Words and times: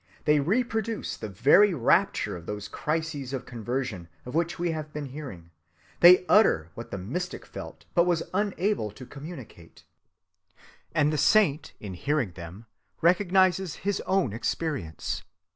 They 0.25 0.39
reproduce 0.39 1.15
the 1.15 1.29
very 1.29 1.75
rapture 1.75 2.35
of 2.35 2.47
those 2.47 2.67
crises 2.67 3.33
of 3.33 3.45
conversion 3.45 4.07
of 4.25 4.33
which 4.33 4.57
we 4.57 4.71
have 4.71 4.91
been 4.91 5.05
hearing; 5.05 5.51
they 5.99 6.25
utter 6.25 6.71
what 6.73 6.89
the 6.89 6.97
mystic 6.97 7.45
felt 7.45 7.85
but 7.93 8.07
was 8.07 8.23
unable 8.33 8.89
to 8.89 9.05
communicate; 9.05 9.83
and 10.95 11.13
the 11.13 11.19
saint, 11.19 11.73
in 11.79 11.93
hearing 11.93 12.31
them, 12.31 12.65
recognizes 12.99 13.75
his 13.85 14.01
own 14.07 14.33
experience. 14.33 15.21